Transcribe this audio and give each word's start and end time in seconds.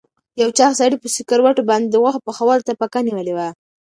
یو 0.41 0.49
چاغ 0.57 0.71
سړي 0.81 0.97
په 1.01 1.07
سکروټو 1.15 1.67
باندې 1.69 1.87
د 1.89 1.95
غوښو 2.01 2.25
پخولو 2.27 2.65
ته 2.67 2.71
پکه 2.81 2.99
نیولې 3.07 3.33
وه. 3.37 3.47